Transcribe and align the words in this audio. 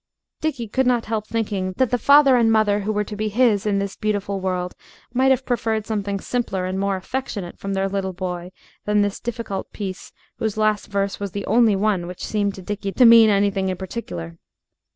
Dickie 0.39 0.67
could 0.67 0.87
not 0.87 1.05
help 1.05 1.27
thinking 1.27 1.73
that 1.73 1.91
the 1.91 1.97
father 1.99 2.35
and 2.35 2.51
mother 2.51 2.79
who 2.79 2.91
were 2.91 3.03
to 3.03 3.15
be 3.15 3.29
his 3.29 3.67
in 3.67 3.77
this 3.77 3.95
beautiful 3.95 4.39
world 4.39 4.73
might 5.13 5.29
have 5.29 5.45
preferred 5.45 5.85
something 5.85 6.19
simpler 6.19 6.65
and 6.65 6.79
more 6.79 6.95
affectionate 6.95 7.59
from 7.59 7.73
their 7.75 7.87
little 7.87 8.11
boy 8.11 8.51
than 8.85 9.03
this 9.03 9.19
difficult 9.19 9.71
piece 9.71 10.11
whose 10.39 10.57
last 10.57 10.87
verse 10.87 11.19
was 11.19 11.33
the 11.33 11.45
only 11.45 11.75
one 11.75 12.07
which 12.07 12.25
seemed 12.25 12.55
to 12.55 12.63
Dickie 12.63 12.93
to 12.93 13.05
mean 13.05 13.29
anything 13.29 13.69
in 13.69 13.77
particular. 13.77 14.39